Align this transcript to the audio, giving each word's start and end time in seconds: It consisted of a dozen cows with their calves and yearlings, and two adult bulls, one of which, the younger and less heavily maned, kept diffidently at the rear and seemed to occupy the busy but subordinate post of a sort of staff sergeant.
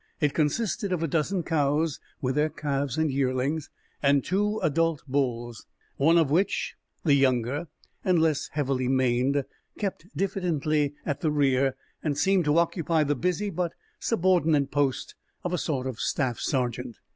It 0.19 0.33
consisted 0.33 0.91
of 0.91 1.03
a 1.03 1.07
dozen 1.07 1.43
cows 1.43 1.99
with 2.21 2.33
their 2.33 2.49
calves 2.49 2.97
and 2.97 3.11
yearlings, 3.11 3.69
and 4.01 4.23
two 4.25 4.57
adult 4.63 5.03
bulls, 5.07 5.67
one 5.97 6.17
of 6.17 6.31
which, 6.31 6.73
the 7.03 7.13
younger 7.13 7.67
and 8.03 8.17
less 8.17 8.47
heavily 8.53 8.87
maned, 8.87 9.43
kept 9.77 10.07
diffidently 10.17 10.95
at 11.05 11.21
the 11.21 11.29
rear 11.29 11.75
and 12.01 12.17
seemed 12.17 12.45
to 12.45 12.57
occupy 12.57 13.03
the 13.03 13.13
busy 13.13 13.51
but 13.51 13.73
subordinate 13.99 14.71
post 14.71 15.13
of 15.43 15.53
a 15.53 15.59
sort 15.59 15.85
of 15.85 15.99
staff 15.99 16.39
sergeant. 16.39 16.97